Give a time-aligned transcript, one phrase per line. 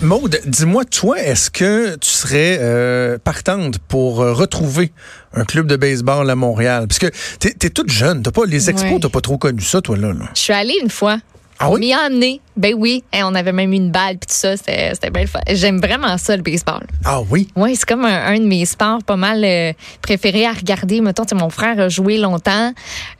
[0.00, 4.92] Maude, dis-moi, toi, est-ce que tu serais euh, partante pour euh, retrouver
[5.34, 6.86] un club de baseball à Montréal?
[6.86, 7.08] Parce que
[7.40, 8.98] t'es es toute jeune, t'as pas les expos, Ouais.
[9.00, 10.12] t'as pas trop connu ça, toi là.
[10.12, 10.26] là.
[10.36, 11.18] Je suis allée une fois.
[11.58, 11.74] Ah oui?
[11.76, 12.40] On m'y a amené.
[12.58, 13.02] Ben oui.
[13.12, 14.56] Et on avait même une balle puis tout ça.
[14.56, 15.40] C'était c'était bien le fun.
[15.48, 16.86] J'aime vraiment ça, le baseball.
[17.04, 17.48] Ah oui?
[17.56, 19.72] Oui, c'est comme un, un de mes sports pas mal euh,
[20.02, 21.00] préférés à regarder.
[21.00, 22.72] Mettons, mon frère a joué longtemps.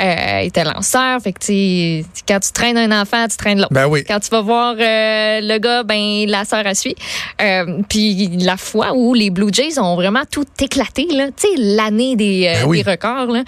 [0.02, 1.20] Euh, il était lanceur.
[1.22, 3.72] Fait que, quand tu traînes un enfant, tu traînes l'autre.
[3.72, 4.04] Ben oui.
[4.06, 6.96] Quand tu vas voir euh, le gars, ben la sœur a suit.
[7.40, 11.54] Euh, puis la fois où les Blue Jays ont vraiment tout éclaté, là, tu sais,
[11.56, 12.82] l'année des, euh, Ben oui.
[12.82, 13.42] des records, là.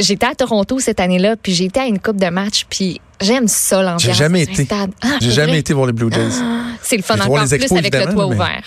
[0.00, 3.76] J'étais à Toronto cette année-là, puis j'étais à une coupe de match, puis j'aime ça
[3.82, 4.02] l'ambiance.
[4.02, 4.64] J'ai jamais été.
[4.64, 4.90] stade.
[5.02, 6.28] Ah, J'ai jamais été voir les Blue Jays.
[6.40, 8.62] Ah, c'est le fun encore plus expos, avec le toit mais- ouvert.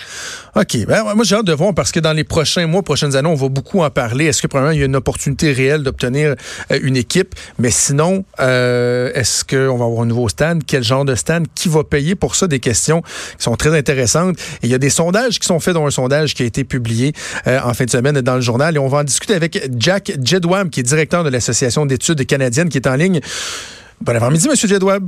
[0.54, 0.86] OK.
[0.86, 3.34] Ben, moi, j'ai hâte de voir parce que dans les prochains mois, prochaines années, on
[3.34, 4.24] va beaucoup en parler.
[4.24, 6.34] Est-ce que, premièrement, il y a une opportunité réelle d'obtenir
[6.72, 7.34] euh, une équipe?
[7.58, 10.62] Mais sinon, euh, est-ce qu'on va avoir un nouveau stand?
[10.66, 11.46] Quel genre de stand?
[11.54, 12.46] Qui va payer pour ça?
[12.46, 14.38] Des questions qui sont très intéressantes.
[14.62, 16.64] Et il y a des sondages qui sont faits, dont un sondage qui a été
[16.64, 17.12] publié
[17.46, 18.76] euh, en fin de semaine dans le journal.
[18.76, 22.70] Et on va en discuter avec Jack Jedwab, qui est directeur de l'Association d'études canadiennes,
[22.70, 23.20] qui est en ligne.
[24.00, 25.06] Bon avant-midi, Monsieur Jedwab.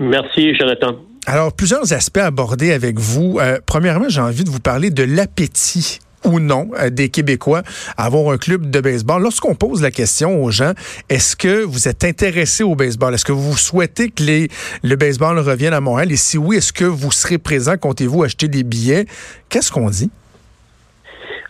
[0.00, 0.96] Merci, Jonathan.
[1.26, 3.38] Alors, plusieurs aspects abordés avec vous.
[3.38, 7.62] Euh, premièrement, j'ai envie de vous parler de l'appétit ou non euh, des Québécois
[7.98, 9.22] à avoir un club de baseball.
[9.22, 10.72] Lorsqu'on pose la question aux gens,
[11.10, 13.12] est-ce que vous êtes intéressé au baseball?
[13.12, 14.48] Est-ce que vous souhaitez que les,
[14.82, 16.10] le baseball revienne à Montréal?
[16.10, 17.76] Et si oui, est-ce que vous serez présent?
[17.76, 19.04] Comptez-vous acheter des billets?
[19.50, 20.10] Qu'est-ce qu'on dit?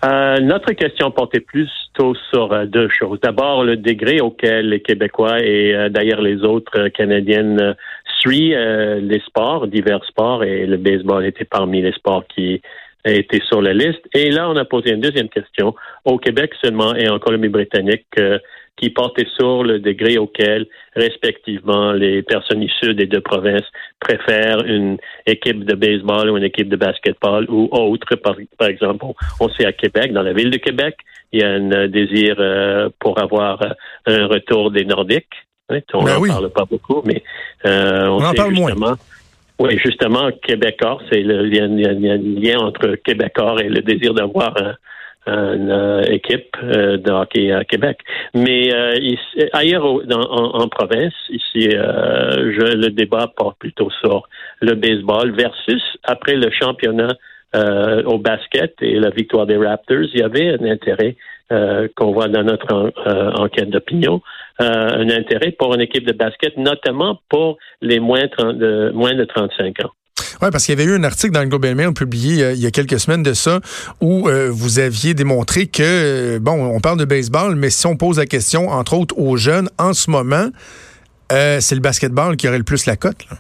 [0.03, 3.21] Euh, notre question portait plutôt sur euh, deux choses.
[3.21, 7.77] D'abord, le degré auquel les Québécois et euh, d'ailleurs les autres Canadiennes
[8.21, 12.61] suivent euh, les sports, divers sports, et le baseball était parmi les sports qui
[13.05, 14.03] étaient sur la liste.
[14.15, 18.39] Et là, on a posé une deuxième question au Québec seulement et en Colombie-Britannique euh,
[18.77, 23.67] qui portait sur le degré auquel, respectivement, les personnes issues des deux provinces
[24.01, 28.17] préfèrent une équipe de baseball ou une équipe de basketball ou autre.
[28.17, 30.97] Par, par exemple, on, on sait à Québec, dans la ville de Québec,
[31.33, 33.71] il y a un euh, désir euh, pour avoir euh,
[34.07, 35.47] un retour des Nordiques.
[35.71, 36.29] Hein, on Ben n'en oui.
[36.29, 37.23] parle pas beaucoup, mais
[37.67, 38.71] euh, on, On en parle moins.
[38.71, 38.95] justement.
[39.59, 44.75] Oui, justement, Québécois, c'est le, a un lien entre Québécois et le désir d'avoir un-
[45.27, 47.99] une euh, équipe euh, de hockey à Québec.
[48.35, 53.91] Mais euh, ici- ailleurs au- dans- en, en province, ici, je, le débat porte plutôt
[54.01, 54.27] sur
[54.63, 57.15] le baseball versus après le championnat
[58.07, 61.17] au basket et la victoire des Raptors, il y avait un intérêt
[61.53, 64.23] euh, qu'on voit dans notre euh, enquête d'opinion,
[64.61, 69.15] euh, un intérêt pour une équipe de basket, notamment pour les moins, 30 de, moins
[69.15, 69.91] de 35 ans.
[70.43, 72.67] Oui, parce qu'il y avait eu un article dans le Global Mail publié il y
[72.67, 73.59] a quelques semaines de ça
[74.01, 78.27] où vous aviez démontré que, bon, on parle de baseball, mais si on pose la
[78.27, 80.49] question, entre autres, aux jeunes, en ce moment,
[81.31, 83.29] c'est le basketball qui aurait le plus la cote.
[83.31, 83.37] là.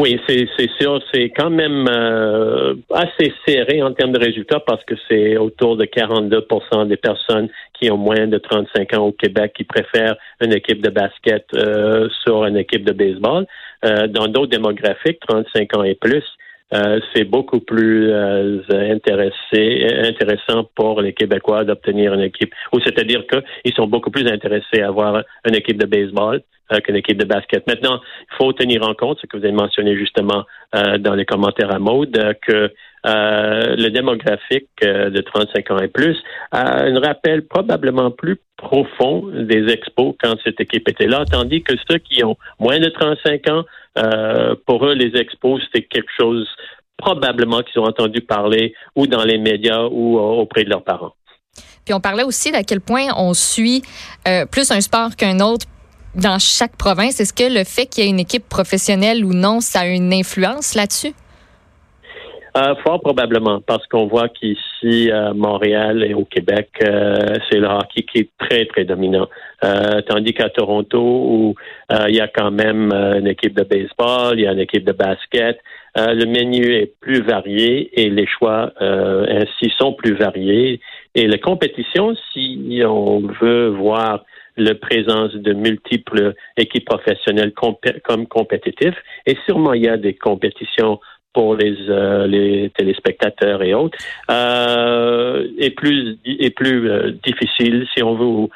[0.00, 4.94] Oui, c'est sûr, c'est quand même euh, assez serré en termes de résultats parce que
[5.06, 9.64] c'est autour de 42% des personnes qui ont moins de 35 ans au Québec qui
[9.64, 13.46] préfèrent une équipe de basket euh, sur une équipe de baseball.
[13.84, 16.24] Euh, dans d'autres démographiques, 35 ans et plus,
[16.72, 22.54] euh, c'est beaucoup plus euh, intéressant pour les Québécois d'obtenir une équipe.
[22.72, 26.42] Ou c'est-à-dire qu'ils sont beaucoup plus intéressés à avoir une équipe de baseball
[26.72, 27.66] euh, qu'une équipe de basket.
[27.66, 28.00] Maintenant,
[28.30, 31.80] il faut tenir en compte ce que vous avez mentionné justement dans les commentaires à
[31.80, 32.70] mode, que
[33.04, 36.16] le démographique de 35 ans et plus
[36.52, 41.74] a un rappel probablement plus profond des expos quand cette équipe était là, tandis que
[41.90, 43.64] ceux qui ont moins de 35 ans,
[43.98, 46.48] euh, pour eux, les expos, c'était quelque chose
[46.96, 51.14] probablement qu'ils ont entendu parler ou dans les médias ou euh, auprès de leurs parents.
[51.84, 53.82] Puis on parlait aussi d'à quel point on suit
[54.28, 55.66] euh, plus un sport qu'un autre
[56.14, 57.20] dans chaque province.
[57.20, 60.12] Est-ce que le fait qu'il y ait une équipe professionnelle ou non, ça a une
[60.12, 61.14] influence là-dessus?
[62.56, 67.14] Euh, fort probablement, parce qu'on voit qu'ici, à Montréal et au Québec, euh,
[67.48, 69.28] c'est le hockey qui est très, très dominant.
[69.62, 71.54] Euh, tandis qu'à Toronto, où
[71.92, 74.58] euh, il y a quand même euh, une équipe de baseball, il y a une
[74.58, 75.60] équipe de basket,
[75.96, 80.80] euh, le menu est plus varié et les choix euh, ainsi sont plus variés.
[81.14, 84.24] Et la compétition, si on veut voir
[84.56, 90.14] la présence de multiples équipes professionnelles compé- comme compétitifs, et sûrement il y a des
[90.14, 91.00] compétitions
[91.32, 93.96] pour les, euh, les téléspectateurs et autres,
[94.30, 98.48] euh, est plus est plus euh, difficile si on veut.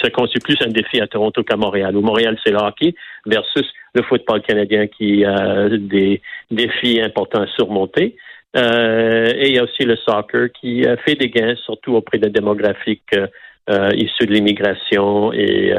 [0.00, 1.96] Ça constitue plus un défi à Toronto qu'à Montréal.
[1.96, 2.94] Où Montréal, c'est le hockey
[3.26, 6.20] versus le football canadien qui a des
[6.50, 8.16] défis importants à surmonter.
[8.54, 13.16] et il y a aussi le soccer qui fait des gains, surtout auprès de démographiques
[13.94, 15.72] issus de l'immigration et,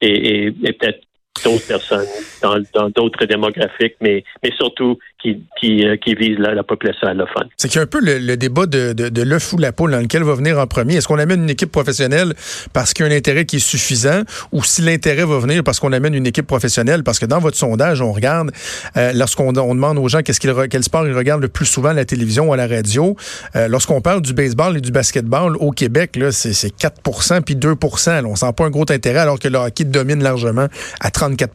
[0.00, 1.00] et, et peut-être
[1.42, 2.06] d'autres personnes
[2.42, 7.48] dans d'autres démographiques, mais, mais surtout qui, qui, euh, qui visent la, population allophone.
[7.56, 9.90] C'est qu'il y a un peu le, débat de, de, de l'œuf ou la poule
[9.90, 10.96] dans lequel va venir en premier.
[10.96, 12.34] Est-ce qu'on amène une équipe professionnelle
[12.72, 14.22] parce qu'il y a un intérêt qui est suffisant
[14.52, 17.02] ou si l'intérêt va venir parce qu'on amène une équipe professionnelle?
[17.04, 18.50] Parce que dans votre sondage, on regarde,
[18.96, 21.90] euh, lorsqu'on on demande aux gens qu'est-ce qu'ils, quel sport ils regardent le plus souvent
[21.90, 23.16] à la télévision ou à la radio,
[23.56, 27.56] euh, lorsqu'on parle du baseball et du basketball au Québec, là, c'est, c'est 4 puis
[27.56, 30.66] 2 là, On sent pas un gros intérêt alors que le hockey domine largement
[31.00, 31.54] à 34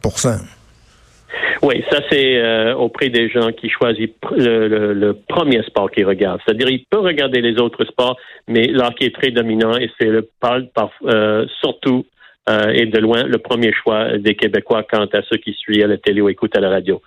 [1.62, 6.40] oui, ça c'est euh, auprès des gens qui choisissent le, premier sport qu'ils regardent.
[6.44, 8.16] C'est-à-dire, ils peuvent regarder les autres sports,
[8.48, 10.60] mais l'hockey est très dominant et c'est le par,
[11.04, 12.06] euh, surtout
[12.48, 15.86] euh, et de loin le premier choix des Québécois quant à ceux qui suivent à
[15.86, 17.02] la télé ou écoutent à la radio.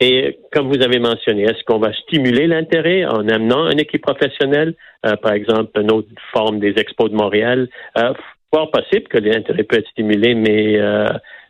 [0.00, 4.74] et comme vous avez mentionné, est-ce qu'on va stimuler l'intérêt en amenant une équipe professionnelle,
[5.22, 7.68] par exemple une autre forme des Expos de Montréal?
[8.52, 10.78] Fort possible que l'intérêt peut être stimulé, mais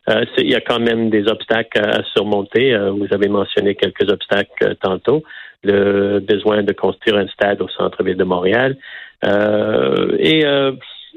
[0.09, 2.75] euh, il y a quand même des obstacles à, surmonter.
[2.75, 5.23] Euh, vous avez mentionné quelques obstacles euh, tantôt.
[5.63, 8.77] Le besoin de construire un stade au centre-ville de Montréal.
[9.25, 10.45] et,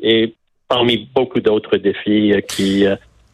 [0.02, 0.34] et
[0.68, 2.88] parmi beaucoup d'autres défis qui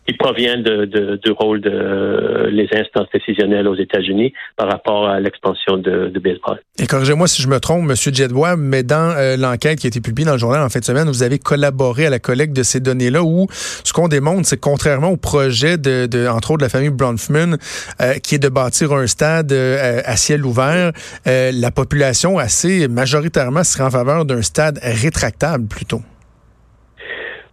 [0.08, 5.20] qui provient de, de, du rôle de les instances décisionnelles aux États-Unis par rapport à
[5.20, 6.60] l'expansion de, baseball.
[6.80, 7.96] Et corrigez-moi si je me trompe, M.
[7.96, 10.86] Jedbois, mais dans euh, l'enquête qui a été publiée dans le journal en fin de
[10.86, 14.60] semaine, vous avez collaboré à la collecte de ces données-là où ce qu'on démontre, c'est
[14.60, 17.58] contrairement au projet de, entre autres, de la famille Bronfman,
[18.02, 20.92] euh, qui est de bâtir un stade euh, à ciel ouvert,
[21.26, 26.02] la population assez majoritairement serait en faveur d'un stade rétractable plutôt.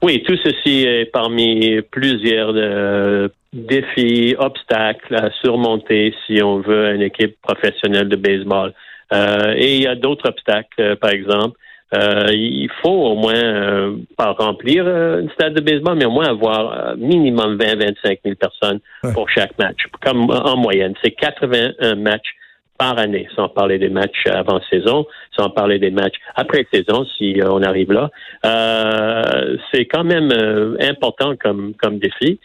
[0.04, 7.00] Oui, tout ceci est parmi plusieurs euh, défis, obstacles à surmonter si on veut une
[7.00, 8.74] équipe professionnelle de baseball.
[9.14, 11.56] Euh, et il y a d'autres obstacles, euh, par exemple.
[12.32, 17.56] il faut au moins pas remplir un stade de baseball, mais au moins avoir minimum
[17.56, 18.80] 20-25 000 personnes
[19.14, 20.92] pour chaque match, comme en moyenne.
[21.02, 22.34] C'est 81 matchs
[22.78, 25.06] par année, sans parler des matchs avant saison,
[25.36, 28.10] sans parler des matchs après saison, si euh, on arrive là.
[28.44, 32.40] Euh, c'est quand même euh, important comme, comme défi.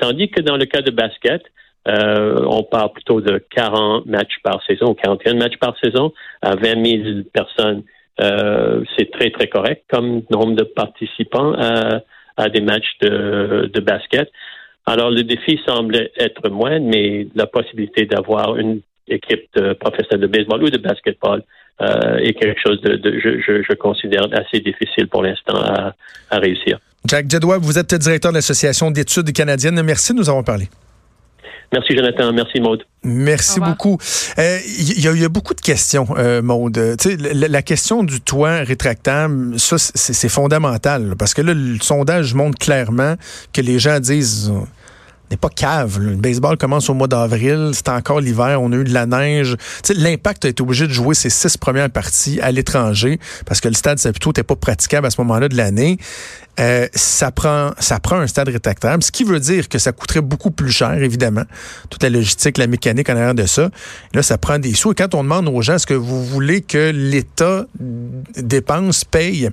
[0.00, 1.42] tandis que dans le cas de basket,
[1.86, 6.12] on parle plutôt de 40 matchs par saison, 41 matchs par saison,
[6.42, 7.02] à 20 000
[7.32, 7.82] personnes.
[8.18, 12.00] c'est très, très correct comme nombre de participants à,
[12.36, 14.28] à des matchs de, de basket.
[14.86, 18.80] Alors, le défi semble être moindre, mais la possibilité d'avoir une
[19.10, 21.42] équipe de professionnels de baseball ou de basketball
[21.80, 26.78] euh, est quelque chose de, je, considère assez difficile pour l'instant à, réussir.
[27.06, 29.80] Jack Jedois, vous êtes directeur de l'Association d'études canadiennes.
[29.82, 30.68] Merci de nous avoir parlé.
[31.72, 32.82] Merci Jonathan, merci Maude.
[33.04, 33.96] Merci beaucoup.
[34.36, 36.96] Il euh, y, a beaucoup de questions, euh, Maude.
[37.20, 42.58] La, la, question du toit rétractable, ça c'est fondamental parce que là le sondage montre
[42.58, 43.14] clairement
[43.52, 44.52] que les gens disent
[45.30, 45.98] n'est pas cave.
[45.98, 49.56] Le baseball commence au mois d'avril, c'est encore l'hiver, on a eu de la neige.
[49.94, 53.74] L'impact a été obligé de jouer ses six premières parties à l'étranger parce que le
[53.74, 55.98] stade Saputo n'était pas praticable à ce moment-là de l'année.
[56.58, 60.20] Euh, ça prend ça prend un stade rétractable, ce qui veut dire que ça coûterait
[60.20, 61.44] beaucoup plus cher, évidemment.
[61.88, 63.70] Toute la logistique, la mécanique en arrière de ça.
[64.14, 64.92] Là, ça prend des sous.
[64.92, 67.66] Et quand on demande aux gens, est-ce que vous voulez que l'État
[68.36, 69.50] dépense, paye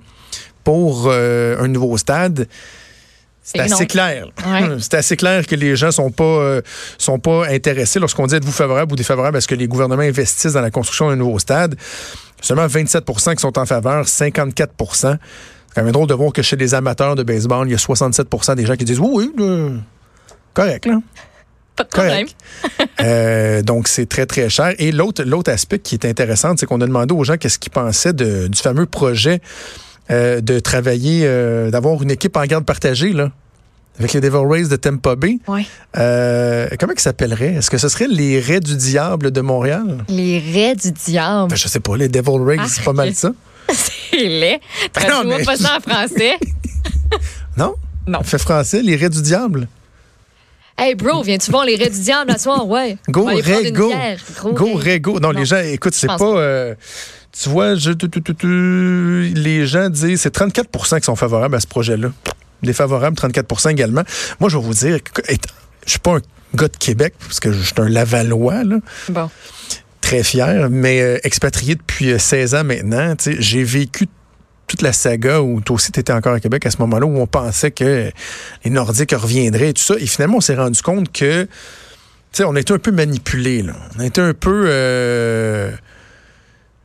[0.64, 2.48] pour euh, un nouveau stade,
[3.48, 4.28] c'est assez clair.
[4.80, 6.62] C'est assez clair que les gens sont pas euh,
[6.98, 10.54] sont pas intéressés lorsqu'on dit êtes-vous favorable ou défavorable à ce que les gouvernements investissent
[10.54, 11.76] dans la construction d'un nouveau stade.
[12.42, 15.18] Seulement 27% qui sont en faveur, 54% C'est
[15.74, 18.56] quand même drôle de voir que chez les amateurs de baseball, il y a 67%
[18.56, 19.80] des gens qui disent oui, oui,
[20.54, 21.00] correct là.
[21.78, 22.28] Pas de problème.
[23.00, 24.74] Euh, donc, c'est très, très cher.
[24.80, 27.72] Et l'autre, l'autre aspect qui est intéressant, c'est qu'on a demandé aux gens qu'est-ce qu'ils
[27.72, 29.40] pensaient du fameux projet
[30.10, 33.32] euh, de travailler, euh, d'avoir une équipe en garde partagée, là.
[34.00, 35.40] Avec les Devil Rays de Tampa Bay.
[35.48, 35.68] Oui.
[35.98, 37.56] Euh, comment ils s'appelleraient?
[37.56, 40.06] Est-ce que ce serait les Raies du Diable de Montréal?
[40.08, 41.50] Les Raies du Diable.
[41.50, 43.32] Ben, je sais pas, les Devil Rays, c'est pas mal ça.
[43.70, 44.62] c'est laid.
[44.94, 46.38] Traduis-moi pas ça en français.
[47.58, 47.74] non?
[48.06, 48.22] Non.
[48.24, 49.68] Fait français, les Raies du Diable.
[50.78, 52.68] Hey bro, viens-tu voir les Raies du Diable à soir?
[52.68, 52.98] Ouais.
[53.10, 53.92] Go, Ray, go.
[54.54, 55.20] Go, Ray, go.
[55.20, 56.76] Non, les gens, écoute, c'est pas.
[57.32, 57.92] Tu vois, je,
[59.36, 62.10] les gens disent c'est 34% qui sont favorables à ce projet-là.
[62.64, 64.04] Les favorables, 34% également.
[64.40, 64.98] Moi, je vais vous dire,
[65.86, 66.18] je suis pas
[66.56, 68.78] gars de Québec, parce que je suis un Lavallois, là.
[69.10, 69.30] Bon.
[70.02, 73.14] Très fier, mais euh, expatrié depuis euh, 16 ans maintenant.
[73.40, 74.08] J'ai vécu
[74.66, 77.20] toute la saga où toi aussi tu étais encore à Québec à ce moment-là, où
[77.20, 78.12] on pensait que
[78.64, 79.96] les Nordiques reviendraient et tout ça.
[80.00, 81.50] Et finalement, on s'est rendu compte que, tu
[82.32, 83.74] sais, on a été un peu manipulé, là.
[83.98, 84.66] On été un peu...
[84.68, 85.72] euh,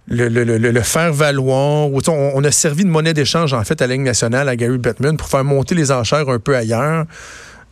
[0.09, 1.89] le, le, le, le faire valoir.
[1.91, 4.79] On, on a servi de monnaie d'échange, en fait, à la Ligue nationale, à Gary
[4.79, 7.05] Bettman, pour faire monter les enchères un peu ailleurs.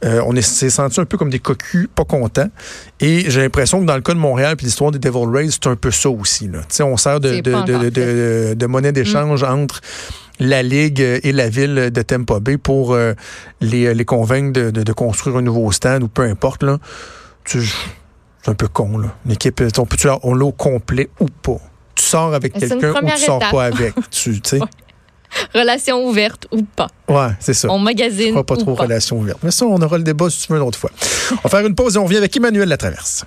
[0.03, 2.49] Euh, on est- s'est senti un peu comme des cocus pas contents.
[3.01, 5.67] Et j'ai l'impression que dans le cas de Montréal puis l'histoire des Devil Rays, c'est
[5.67, 6.49] un peu ça aussi.
[6.49, 6.61] Là.
[6.87, 9.81] On sert de, monnaie d'échange entre
[10.39, 13.13] la Ligue et la ville de Tampa Bay pour euh,
[13.61, 16.63] les, les convaincre de, construire un nouveau stade ou peu importe.
[16.63, 16.79] Là.
[17.45, 17.75] Tu sais,
[18.43, 18.97] C'est un peu con.
[18.97, 19.09] Là.
[19.27, 21.59] L'équipe, on peut on l'a au complet ou pas?
[21.95, 23.51] Tu sors avec quelqu'un ou tu sors étape.
[23.51, 23.95] pas avec.
[24.11, 24.41] Tu.
[25.55, 26.89] Relation ouverte ou pas.
[27.09, 27.69] Ouais, c'est ça.
[27.71, 28.83] On magazine fera pas ou trop pas.
[28.83, 29.39] relation ouverte.
[29.43, 30.91] Mais ça, on aura le débat si tu veux une autre fois.
[31.33, 33.25] On va faire une pause et on revient avec Emmanuel Latraverse.